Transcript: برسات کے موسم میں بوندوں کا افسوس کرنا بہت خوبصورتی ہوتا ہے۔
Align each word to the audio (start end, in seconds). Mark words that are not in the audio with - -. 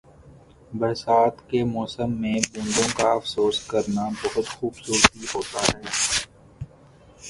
برسات 0.73 1.49
کے 1.49 1.63
موسم 1.65 2.11
میں 2.21 2.33
بوندوں 2.53 2.87
کا 2.97 3.11
افسوس 3.11 3.59
کرنا 3.67 4.07
بہت 4.21 4.47
خوبصورتی 4.49 5.25
ہوتا 5.35 5.59
ہے۔ 5.67 5.81